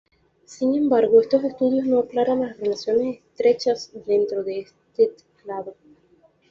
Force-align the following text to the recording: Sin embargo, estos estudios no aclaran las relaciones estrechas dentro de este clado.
Sin 0.45 0.73
embargo, 0.73 1.21
estos 1.21 1.43
estudios 1.43 1.85
no 1.85 1.99
aclaran 1.99 2.41
las 2.41 2.57
relaciones 2.57 3.17
estrechas 3.19 3.91
dentro 4.07 4.43
de 4.43 4.61
este 4.61 5.13
clado. 5.43 5.75